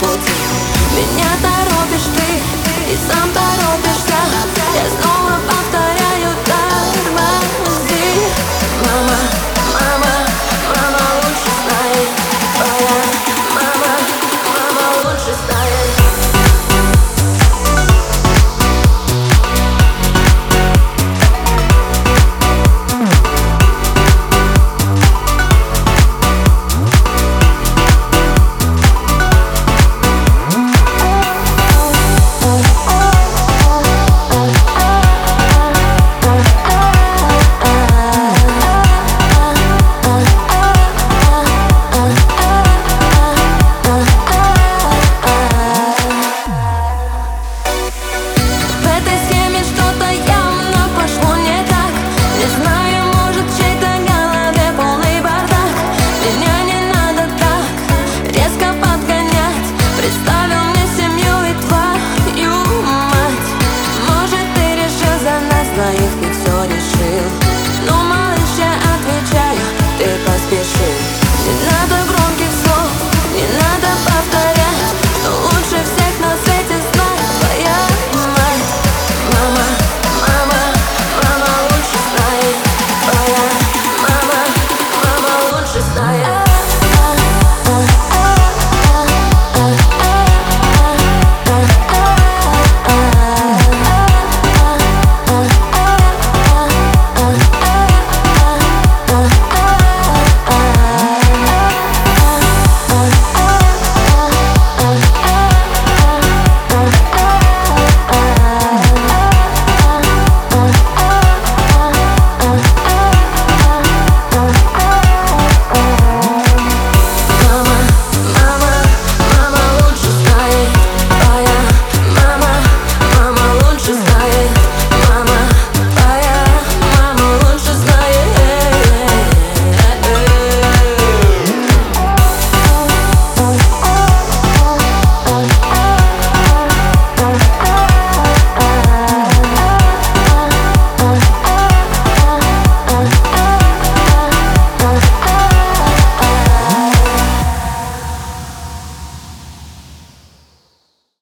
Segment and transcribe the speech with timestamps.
[0.00, 0.32] пути
[0.96, 3.57] Меня торопишь ты и сам торопишь